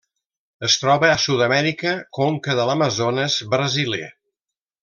Es 0.67 0.77
troba 0.83 1.09
a 1.15 1.19
Sud-amèrica: 1.25 1.93
conca 2.21 2.57
de 2.61 2.67
l'Amazones 2.71 3.39
brasiler. 3.55 4.05